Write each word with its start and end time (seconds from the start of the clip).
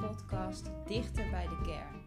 podcast 0.00 0.70
Dichter 0.86 1.30
bij 1.30 1.46
de 1.46 1.60
Kern. 1.62 2.02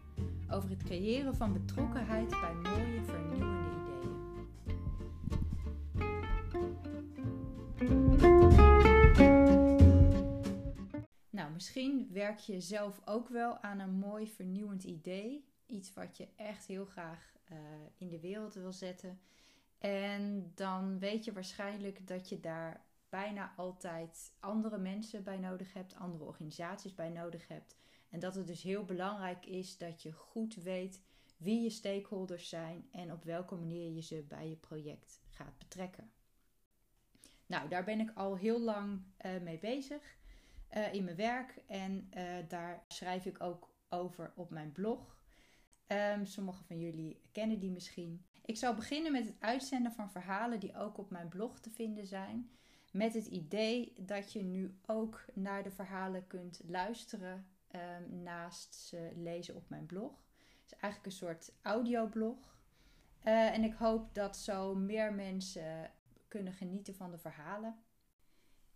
Over 0.50 0.70
het 0.70 0.82
creëren 0.82 1.34
van 1.36 1.52
betrokkenheid 1.52 2.28
bij 2.28 2.54
mooie, 2.54 3.02
vernieuwende 3.04 3.76
ideeën. 3.80 4.16
Nou, 11.30 11.52
misschien 11.52 12.08
werk 12.12 12.38
je 12.38 12.60
zelf 12.60 13.00
ook 13.04 13.28
wel 13.28 13.58
aan 13.58 13.78
een 13.78 13.98
mooi, 13.98 14.26
vernieuwend 14.26 14.84
idee. 14.84 15.44
Iets 15.66 15.94
wat 15.94 16.16
je 16.16 16.28
echt 16.36 16.66
heel 16.66 16.84
graag 16.84 17.32
uh, 17.52 17.58
in 17.96 18.08
de 18.08 18.20
wereld 18.20 18.54
wil 18.54 18.72
zetten. 18.72 19.20
En 19.78 20.52
dan 20.54 20.98
weet 20.98 21.24
je 21.24 21.32
waarschijnlijk 21.32 22.06
dat 22.06 22.28
je 22.28 22.40
daar 22.40 22.86
bijna 23.08 23.52
altijd 23.56 24.32
andere 24.40 24.78
mensen 24.78 25.22
bij 25.22 25.38
nodig 25.38 25.72
hebt, 25.72 25.94
andere 25.94 26.24
organisaties 26.24 26.94
bij 26.94 27.08
nodig 27.08 27.48
hebt. 27.48 27.76
En 28.10 28.20
dat 28.20 28.34
het 28.34 28.46
dus 28.46 28.62
heel 28.62 28.84
belangrijk 28.84 29.46
is 29.46 29.78
dat 29.78 30.02
je 30.02 30.12
goed 30.12 30.54
weet 30.54 31.02
wie 31.36 31.62
je 31.62 31.70
stakeholders 31.70 32.48
zijn 32.48 32.88
en 32.92 33.12
op 33.12 33.24
welke 33.24 33.54
manier 33.54 33.92
je 33.92 34.02
ze 34.02 34.24
bij 34.28 34.48
je 34.48 34.56
project 34.56 35.20
gaat 35.30 35.58
betrekken. 35.58 36.10
Nou, 37.46 37.68
daar 37.68 37.84
ben 37.84 38.00
ik 38.00 38.10
al 38.14 38.36
heel 38.36 38.60
lang 38.60 39.02
uh, 39.26 39.40
mee 39.40 39.58
bezig 39.58 40.16
uh, 40.76 40.92
in 40.92 41.04
mijn 41.04 41.16
werk 41.16 41.62
en 41.66 42.10
uh, 42.16 42.22
daar 42.48 42.84
schrijf 42.88 43.26
ik 43.26 43.42
ook 43.42 43.70
over 43.88 44.32
op 44.36 44.50
mijn 44.50 44.72
blog. 44.72 45.16
Um, 45.86 46.26
sommigen 46.26 46.64
van 46.64 46.78
jullie 46.78 47.20
kennen 47.32 47.58
die 47.58 47.70
misschien. 47.70 48.24
Ik 48.44 48.56
zal 48.56 48.74
beginnen 48.74 49.12
met 49.12 49.26
het 49.26 49.36
uitzenden 49.40 49.92
van 49.92 50.10
verhalen 50.10 50.60
die 50.60 50.76
ook 50.76 50.98
op 50.98 51.10
mijn 51.10 51.28
blog 51.28 51.60
te 51.60 51.70
vinden 51.70 52.06
zijn. 52.06 52.50
Met 52.98 53.14
het 53.14 53.26
idee 53.26 53.92
dat 53.96 54.32
je 54.32 54.42
nu 54.42 54.78
ook 54.86 55.24
naar 55.34 55.62
de 55.62 55.70
verhalen 55.70 56.26
kunt 56.26 56.60
luisteren 56.66 57.46
um, 57.74 58.22
naast 58.22 58.74
ze 58.74 59.12
lezen 59.16 59.54
op 59.54 59.68
mijn 59.68 59.86
blog. 59.86 60.26
Het 60.62 60.72
is 60.72 60.78
eigenlijk 60.78 61.04
een 61.04 61.18
soort 61.18 61.52
audioblog. 61.62 62.56
Uh, 63.24 63.54
en 63.54 63.64
ik 63.64 63.74
hoop 63.74 64.14
dat 64.14 64.36
zo 64.36 64.74
meer 64.74 65.14
mensen 65.14 65.90
kunnen 66.28 66.52
genieten 66.52 66.94
van 66.94 67.10
de 67.10 67.18
verhalen. 67.18 67.76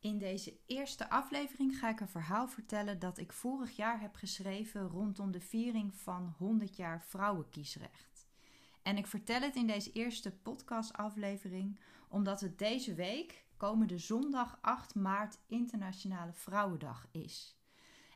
In 0.00 0.18
deze 0.18 0.56
eerste 0.66 1.10
aflevering 1.10 1.78
ga 1.78 1.88
ik 1.88 2.00
een 2.00 2.08
verhaal 2.08 2.48
vertellen 2.48 2.98
dat 2.98 3.18
ik 3.18 3.32
vorig 3.32 3.76
jaar 3.76 4.00
heb 4.00 4.14
geschreven 4.14 4.88
rondom 4.88 5.30
de 5.30 5.40
viering 5.40 5.94
van 5.94 6.34
100 6.38 6.76
jaar 6.76 7.02
vrouwenkiesrecht. 7.02 8.26
En 8.82 8.96
ik 8.96 9.06
vertel 9.06 9.40
het 9.40 9.56
in 9.56 9.66
deze 9.66 9.92
eerste 9.92 10.32
podcastaflevering 10.32 11.78
omdat 12.08 12.40
het 12.40 12.58
deze 12.58 12.94
week, 12.94 13.44
komende 13.62 13.98
zondag 13.98 14.58
8 14.60 14.94
maart, 14.94 15.38
Internationale 15.46 16.32
Vrouwendag 16.32 17.06
is. 17.10 17.56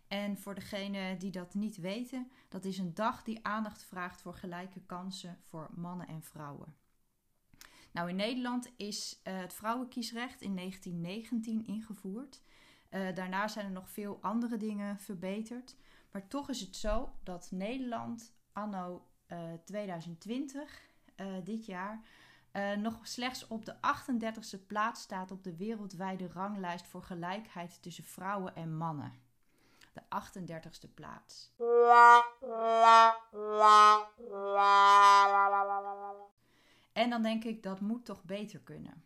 En 0.09 0.39
voor 0.39 0.55
degenen 0.55 1.19
die 1.19 1.31
dat 1.31 1.55
niet 1.55 1.77
weten, 1.77 2.31
dat 2.49 2.65
is 2.65 2.79
een 2.79 2.95
dag 2.95 3.23
die 3.23 3.47
aandacht 3.47 3.85
vraagt 3.85 4.23
voor 4.23 4.35
gelijke 4.35 4.81
kansen 4.87 5.39
voor 5.43 5.69
mannen 5.75 6.07
en 6.09 6.23
vrouwen. 6.23 6.75
Nou, 7.93 8.09
in 8.09 8.17
Nederland 8.17 8.73
is 8.77 9.21
uh, 9.25 9.39
het 9.39 9.55
vrouwenkiesrecht 9.55 10.41
in 10.41 10.57
1919 10.57 11.67
ingevoerd. 11.67 12.43
Uh, 12.91 13.15
daarna 13.15 13.49
zijn 13.49 13.67
er 13.67 13.73
nog 13.73 13.91
veel 13.91 14.19
andere 14.21 14.57
dingen 14.57 14.99
verbeterd. 14.99 15.77
Maar 16.11 16.29
toch 16.29 16.49
is 16.49 16.61
het 16.61 16.77
zo 16.77 17.13
dat 17.23 17.51
Nederland 17.51 18.35
anno 18.53 19.07
uh, 19.29 19.53
2020, 19.65 20.89
dit 21.45 21.67
jaar, 21.67 22.05
nog 22.79 22.99
slechts 23.03 23.47
op 23.47 23.65
de 23.65 23.75
38e 23.75 24.67
plaats 24.67 25.01
staat 25.01 25.31
op 25.31 25.45
de 25.45 25.57
wereldwijde 25.57 26.29
ranglijst 26.33 26.87
voor 26.87 27.03
gelijkheid 27.03 27.83
tussen 27.83 28.05
vrouwen 28.05 28.57
en 28.57 28.77
mannen 28.77 29.25
de 29.97 30.03
38ste 30.03 30.95
plaats. 30.95 31.53
En 36.93 37.11
dan 37.11 37.23
denk 37.23 37.45
ik 37.45 37.63
dat 37.63 37.81
moet 37.81 38.05
toch 38.05 38.25
beter 38.25 38.61
kunnen. 38.61 39.05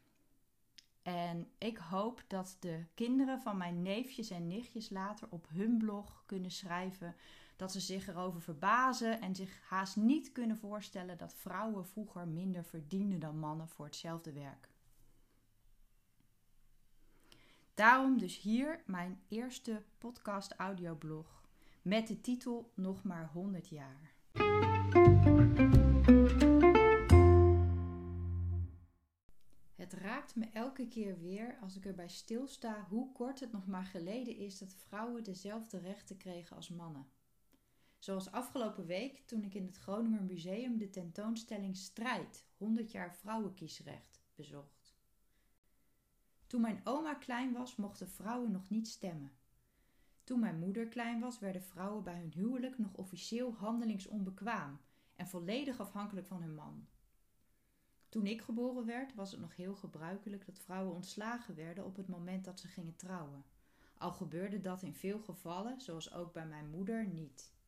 En 1.02 1.50
ik 1.58 1.76
hoop 1.76 2.24
dat 2.26 2.56
de 2.60 2.84
kinderen 2.94 3.40
van 3.40 3.56
mijn 3.56 3.82
neefjes 3.82 4.30
en 4.30 4.46
nichtjes 4.46 4.90
later 4.90 5.28
op 5.30 5.46
hun 5.48 5.78
blog 5.78 6.22
kunnen 6.26 6.50
schrijven 6.50 7.16
dat 7.60 7.72
ze 7.72 7.80
zich 7.80 8.08
erover 8.08 8.40
verbazen 8.40 9.20
en 9.20 9.34
zich 9.34 9.60
haast 9.68 9.96
niet 9.96 10.32
kunnen 10.32 10.58
voorstellen 10.58 11.18
dat 11.18 11.34
vrouwen 11.34 11.86
vroeger 11.86 12.28
minder 12.28 12.64
verdienden 12.64 13.20
dan 13.20 13.38
mannen 13.38 13.68
voor 13.68 13.84
hetzelfde 13.84 14.32
werk. 14.32 14.68
Daarom 17.74 18.18
dus 18.18 18.40
hier 18.40 18.82
mijn 18.86 19.20
eerste 19.28 19.82
podcast 19.98 20.52
audioblog 20.52 21.42
met 21.82 22.06
de 22.06 22.20
titel 22.20 22.72
Nog 22.74 23.02
maar 23.02 23.30
100 23.32 23.68
jaar. 23.68 24.14
Het 29.74 29.92
raakt 29.92 30.36
me 30.36 30.46
elke 30.52 30.88
keer 30.88 31.18
weer 31.18 31.58
als 31.62 31.76
ik 31.76 31.84
erbij 31.84 32.08
stilsta 32.08 32.86
hoe 32.88 33.12
kort 33.12 33.40
het 33.40 33.52
nog 33.52 33.66
maar 33.66 33.86
geleden 33.86 34.36
is 34.36 34.58
dat 34.58 34.74
vrouwen 34.74 35.24
dezelfde 35.24 35.78
rechten 35.78 36.16
kregen 36.16 36.56
als 36.56 36.68
mannen. 36.68 37.06
Zoals 38.00 38.30
afgelopen 38.30 38.86
week 38.86 39.22
toen 39.26 39.44
ik 39.44 39.54
in 39.54 39.66
het 39.66 39.76
Groninger 39.76 40.22
Museum 40.22 40.78
de 40.78 40.90
tentoonstelling 40.90 41.76
Strijd 41.76 42.44
100 42.56 42.90
jaar 42.90 43.14
vrouwenkiesrecht 43.14 44.20
bezocht. 44.34 44.94
Toen 46.46 46.60
mijn 46.60 46.80
oma 46.84 47.14
klein 47.14 47.52
was, 47.52 47.76
mochten 47.76 48.08
vrouwen 48.08 48.50
nog 48.50 48.68
niet 48.68 48.88
stemmen. 48.88 49.32
Toen 50.24 50.40
mijn 50.40 50.58
moeder 50.58 50.86
klein 50.86 51.20
was, 51.20 51.38
werden 51.38 51.62
vrouwen 51.62 52.04
bij 52.04 52.18
hun 52.18 52.32
huwelijk 52.32 52.78
nog 52.78 52.94
officieel 52.94 53.54
handelingsonbekwaam 53.54 54.80
en 55.16 55.28
volledig 55.28 55.80
afhankelijk 55.80 56.26
van 56.26 56.42
hun 56.42 56.54
man. 56.54 56.86
Toen 58.08 58.26
ik 58.26 58.40
geboren 58.42 58.86
werd, 58.86 59.14
was 59.14 59.30
het 59.30 59.40
nog 59.40 59.56
heel 59.56 59.74
gebruikelijk 59.74 60.46
dat 60.46 60.58
vrouwen 60.58 60.94
ontslagen 60.94 61.54
werden 61.54 61.84
op 61.84 61.96
het 61.96 62.08
moment 62.08 62.44
dat 62.44 62.60
ze 62.60 62.68
gingen 62.68 62.96
trouwen. 62.96 63.44
Al 63.98 64.12
gebeurde 64.12 64.60
dat 64.60 64.82
in 64.82 64.94
veel 64.94 65.18
gevallen, 65.18 65.80
zoals 65.80 66.12
ook 66.12 66.32
bij 66.32 66.46
mijn 66.46 66.70
moeder, 66.70 67.06
niet. 67.06 67.58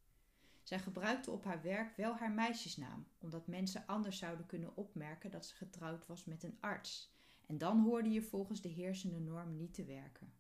Zij 0.72 0.80
gebruikte 0.80 1.30
op 1.30 1.44
haar 1.44 1.62
werk 1.62 1.96
wel 1.96 2.14
haar 2.14 2.32
meisjesnaam, 2.32 3.06
omdat 3.18 3.46
mensen 3.46 3.86
anders 3.86 4.18
zouden 4.18 4.46
kunnen 4.46 4.76
opmerken 4.76 5.30
dat 5.30 5.46
ze 5.46 5.54
getrouwd 5.54 6.06
was 6.06 6.24
met 6.24 6.42
een 6.42 6.56
arts 6.60 7.12
en 7.46 7.58
dan 7.58 7.80
hoorde 7.80 8.10
je 8.10 8.22
volgens 8.22 8.60
de 8.60 8.68
heersende 8.68 9.20
norm 9.20 9.56
niet 9.56 9.74
te 9.74 9.84
werken. 9.84 10.32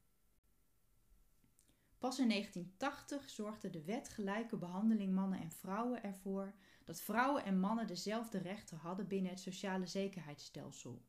Pas 1.98 2.18
in 2.18 2.28
1980 2.28 3.30
zorgde 3.30 3.70
de 3.70 3.84
wet 3.84 4.08
gelijke 4.08 4.56
behandeling 4.56 5.14
mannen 5.14 5.40
en 5.40 5.50
vrouwen 5.50 6.02
ervoor 6.02 6.54
dat 6.84 7.00
vrouwen 7.00 7.44
en 7.44 7.60
mannen 7.60 7.86
dezelfde 7.86 8.38
rechten 8.38 8.78
hadden 8.78 9.06
binnen 9.06 9.30
het 9.30 9.40
sociale 9.40 9.86
zekerheidsstelsel. 9.86 11.02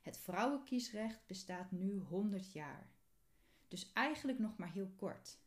Het 0.00 0.18
vrouwenkiesrecht 0.18 1.26
bestaat 1.26 1.70
nu 1.70 1.98
100 1.98 2.52
jaar, 2.52 2.90
dus 3.68 3.92
eigenlijk 3.92 4.38
nog 4.38 4.56
maar 4.56 4.72
heel 4.72 4.92
kort. 4.96 5.40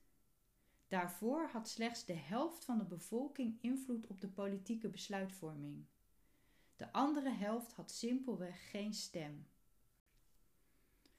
Daarvoor 0.96 1.50
had 1.52 1.70
slechts 1.70 2.06
de 2.06 2.14
helft 2.14 2.66
van 2.66 2.78
de 2.78 2.84
bevolking 2.84 3.58
invloed 3.62 4.08
op 4.08 4.22
de 4.22 4.28
politieke 4.28 4.90
besluitvorming. 4.90 5.86
De 6.76 6.92
andere 6.92 7.30
helft 7.30 7.74
had 7.74 7.92
simpelweg 7.92 8.70
geen 8.70 8.94
stem. 8.94 9.48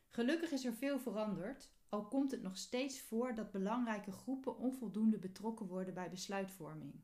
Gelukkig 0.09 0.51
is 0.51 0.65
er 0.65 0.75
veel 0.75 0.99
veranderd, 0.99 1.73
al 1.89 2.09
komt 2.09 2.31
het 2.31 2.43
nog 2.43 2.57
steeds 2.57 3.01
voor 3.01 3.35
dat 3.35 3.51
belangrijke 3.51 4.13
groepen 4.13 4.59
onvoldoende 4.59 5.19
betrokken 5.19 5.67
worden 5.67 5.95
bij 5.95 6.11
besluitvorming. 6.11 6.95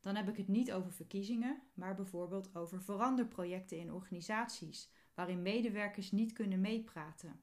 Dan 0.00 0.16
heb 0.16 0.28
ik 0.28 0.36
het 0.36 0.48
niet 0.48 0.72
over 0.72 0.92
verkiezingen, 0.92 1.62
maar 1.74 1.94
bijvoorbeeld 1.94 2.54
over 2.54 2.82
veranderprojecten 2.82 3.78
in 3.78 3.92
organisaties, 3.92 4.90
waarin 5.14 5.42
medewerkers 5.42 6.10
niet 6.10 6.32
kunnen 6.32 6.60
meepraten. 6.60 7.42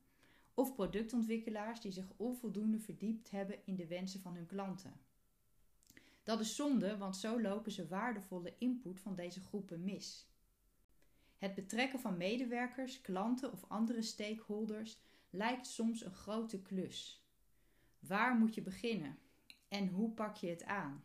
Of 0.56 0.74
productontwikkelaars 0.74 1.81
die 1.81 1.92
zich 1.92 2.13
onvoldoende 2.18 2.80
verdiept 2.80 3.31
hebben 3.31 3.66
in 3.66 3.75
de 3.75 3.88
wensen 3.88 4.22
van 4.22 4.36
hun 4.36 4.46
klanten. 4.46 5.00
Dat 6.24 6.40
is 6.40 6.56
zonde, 6.56 6.98
want 6.98 7.16
zo 7.16 7.42
lopen 7.42 7.72
ze 7.72 7.88
waardevolle 7.88 8.54
input 8.57 9.00
van 9.00 9.16
deze 9.16 9.42
groepen 9.42 9.84
mis. 9.84 10.28
Het 11.38 11.56
betrekken 11.56 12.00
van 12.00 12.18
medewerkers, 12.18 13.02
klanten 13.02 13.52
of 13.52 13.66
andere 13.68 14.02
stakeholders 14.02 15.00
lijkt 15.30 15.68
soms 15.68 16.06
een 16.06 16.13
grote 16.13 16.62
klus. 16.62 17.25
Waar 18.00 18.36
moet 18.36 18.56
je 18.56 18.62
beginnen 18.62 19.18
en 19.68 19.88
hoe 19.88 20.10
pak 20.10 20.36
je 20.36 20.48
het 20.48 20.63
aan? 20.63 21.04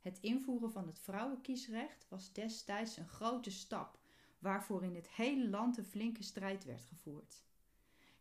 Het 0.00 0.18
invoeren 0.20 0.72
van 0.72 0.86
het 0.86 0.98
vrouwenkiesrecht 0.98 2.06
was 2.08 2.32
destijds 2.32 2.96
een 2.96 3.08
grote 3.08 3.50
stap, 3.50 3.98
waarvoor 4.38 4.84
in 4.84 4.94
het 4.94 5.08
hele 5.08 5.48
land 5.48 5.76
een 5.76 5.84
flinke 5.84 6.22
strijd 6.22 6.64
werd 6.64 6.84
gevoerd. 6.84 7.44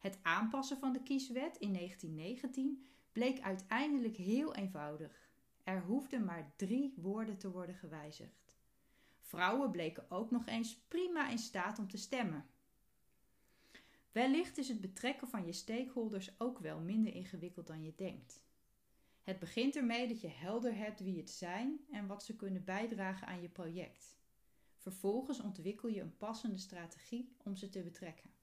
Het 0.05 0.19
aanpassen 0.21 0.77
van 0.77 0.93
de 0.93 1.03
kieswet 1.03 1.57
in 1.57 1.73
1919 1.73 2.85
bleek 3.11 3.41
uiteindelijk 3.41 4.15
heel 4.15 4.55
eenvoudig. 4.55 5.31
Er 5.63 5.81
hoefden 5.81 6.25
maar 6.25 6.53
drie 6.55 6.93
woorden 6.97 7.37
te 7.37 7.51
worden 7.51 7.75
gewijzigd. 7.75 8.53
Vrouwen 9.19 9.71
bleken 9.71 10.11
ook 10.11 10.31
nog 10.31 10.45
eens 10.45 10.75
prima 10.87 11.29
in 11.29 11.37
staat 11.37 11.79
om 11.79 11.87
te 11.87 11.97
stemmen. 11.97 12.45
Wellicht 14.11 14.57
is 14.57 14.67
het 14.67 14.81
betrekken 14.81 15.27
van 15.27 15.45
je 15.45 15.53
stakeholders 15.53 16.39
ook 16.39 16.59
wel 16.59 16.79
minder 16.79 17.13
ingewikkeld 17.13 17.67
dan 17.67 17.83
je 17.83 17.93
denkt. 17.95 18.43
Het 19.23 19.39
begint 19.39 19.75
ermee 19.75 20.07
dat 20.07 20.21
je 20.21 20.29
helder 20.29 20.75
hebt 20.75 20.99
wie 20.99 21.17
het 21.17 21.29
zijn 21.29 21.79
en 21.91 22.07
wat 22.07 22.23
ze 22.23 22.35
kunnen 22.35 22.63
bijdragen 22.63 23.27
aan 23.27 23.41
je 23.41 23.49
project. 23.49 24.17
Vervolgens 24.77 25.39
ontwikkel 25.39 25.89
je 25.89 26.01
een 26.01 26.17
passende 26.17 26.57
strategie 26.57 27.35
om 27.43 27.55
ze 27.55 27.69
te 27.69 27.83
betrekken. 27.83 28.33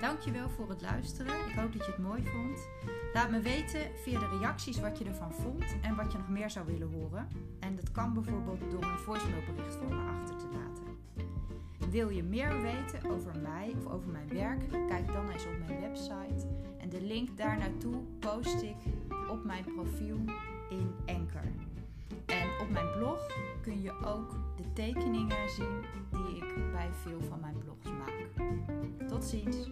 Dankjewel 0.00 0.48
voor 0.48 0.68
het 0.68 0.80
luisteren. 0.82 1.48
Ik 1.48 1.54
hoop 1.54 1.72
dat 1.72 1.84
je 1.84 1.90
het 1.90 2.00
mooi 2.00 2.22
vond. 2.24 2.68
Laat 3.12 3.30
me 3.30 3.40
weten 3.40 3.80
via 4.02 4.18
de 4.18 4.38
reacties 4.38 4.80
wat 4.80 4.98
je 4.98 5.04
ervan 5.04 5.32
vond 5.32 5.64
en 5.82 5.96
wat 5.96 6.12
je 6.12 6.18
nog 6.18 6.28
meer 6.28 6.50
zou 6.50 6.66
willen 6.66 6.90
horen. 6.92 7.28
En 7.60 7.76
dat 7.76 7.90
kan 7.90 8.14
bijvoorbeeld 8.14 8.70
door 8.70 8.82
een 8.82 8.98
voicemailbericht 8.98 9.74
voor 9.74 9.94
me 9.94 10.10
achter 10.10 10.36
te 10.36 10.46
laten. 10.52 10.70
Wil 11.90 12.08
je 12.08 12.22
meer 12.22 12.62
weten 12.62 13.10
over 13.10 13.38
mij 13.42 13.74
of 13.78 13.92
over 13.92 14.10
mijn 14.10 14.28
werk? 14.28 14.70
Kijk 14.88 15.12
dan 15.12 15.30
eens 15.30 15.44
op 15.44 15.58
mijn 15.66 15.80
website. 15.80 16.46
En 16.78 16.88
de 16.88 17.00
link 17.00 17.36
daar 17.36 17.58
naartoe 17.58 17.94
post 18.18 18.62
ik 18.62 18.76
op 19.30 19.44
mijn 19.44 19.64
profiel 19.64 20.18
in 20.68 20.94
Anchor. 21.06 21.52
En 22.26 22.48
op 22.60 22.70
mijn 22.70 22.92
blog 22.98 23.26
kun 23.62 23.82
je 23.82 23.92
ook 24.04 24.34
de 24.56 24.72
tekeningen 24.72 25.50
zien 25.50 25.84
die 26.10 26.36
ik 26.36 26.72
bij 26.72 26.90
veel 26.92 27.20
van 27.28 27.40
mijn 27.40 27.58
blogs 27.58 27.86
maak. 27.86 28.48
Tot 29.08 29.24
ziens! 29.24 29.70